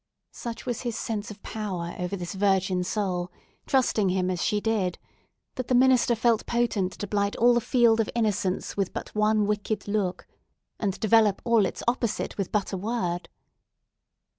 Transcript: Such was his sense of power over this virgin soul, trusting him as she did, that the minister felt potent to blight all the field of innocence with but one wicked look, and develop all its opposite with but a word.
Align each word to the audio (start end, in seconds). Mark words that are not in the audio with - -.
Such 0.31 0.65
was 0.65 0.81
his 0.81 0.97
sense 0.97 1.29
of 1.29 1.43
power 1.43 1.93
over 1.99 2.15
this 2.15 2.33
virgin 2.33 2.83
soul, 2.83 3.31
trusting 3.67 4.09
him 4.09 4.31
as 4.31 4.41
she 4.43 4.59
did, 4.59 4.97
that 5.53 5.67
the 5.67 5.75
minister 5.75 6.15
felt 6.15 6.47
potent 6.47 6.93
to 6.93 7.05
blight 7.05 7.35
all 7.35 7.53
the 7.53 7.61
field 7.61 7.99
of 7.99 8.09
innocence 8.15 8.75
with 8.75 8.93
but 8.93 9.13
one 9.13 9.45
wicked 9.45 9.87
look, 9.87 10.25
and 10.79 10.99
develop 10.99 11.39
all 11.45 11.67
its 11.67 11.83
opposite 11.87 12.35
with 12.35 12.51
but 12.51 12.73
a 12.73 12.77
word. 12.77 13.29